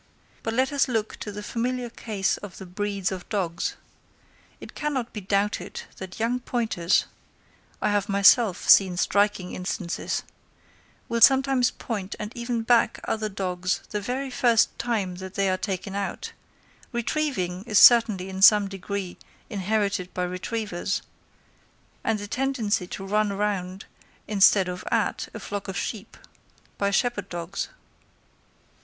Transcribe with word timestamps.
But 0.41 0.55
let 0.55 0.73
us 0.73 0.87
look 0.87 1.17
to 1.17 1.31
the 1.31 1.43
familiar 1.43 1.91
case 1.91 2.37
of 2.37 2.57
the 2.57 2.65
breeds 2.65 3.11
of 3.11 3.29
dogs: 3.29 3.75
it 4.59 4.73
cannot 4.73 5.13
be 5.13 5.21
doubted 5.21 5.83
that 5.97 6.19
young 6.19 6.39
pointers 6.39 7.05
(I 7.83 7.91
have 7.91 8.09
myself 8.09 8.67
seen 8.67 8.97
striking 8.97 9.53
instances) 9.53 10.23
will 11.07 11.21
sometimes 11.21 11.69
point 11.69 12.15
and 12.19 12.35
even 12.35 12.63
back 12.63 12.99
other 13.03 13.29
dogs 13.29 13.81
the 13.91 14.01
very 14.01 14.31
first 14.31 14.75
time 14.79 15.17
that 15.17 15.35
they 15.35 15.47
are 15.51 15.55
taken 15.55 15.93
out; 15.93 16.33
retrieving 16.91 17.63
is 17.65 17.77
certainly 17.77 18.27
in 18.27 18.41
some 18.41 18.67
degree 18.67 19.17
inherited 19.51 20.15
by 20.15 20.23
retrievers; 20.23 21.03
and 22.03 22.19
a 22.19 22.25
tendency 22.27 22.87
to 22.87 23.05
run 23.05 23.33
round, 23.33 23.85
instead 24.27 24.67
of 24.67 24.83
at, 24.89 25.29
a 25.35 25.39
flock 25.39 25.67
of 25.67 25.77
sheep, 25.77 26.17
by 26.79 26.89
shepherd 26.89 27.29
dogs. 27.29 27.69